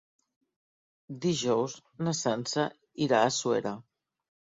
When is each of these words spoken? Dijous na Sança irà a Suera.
Dijous 1.25 1.75
na 2.07 2.13
Sança 2.21 2.65
irà 3.09 3.21
a 3.27 3.29
Suera. 3.37 3.75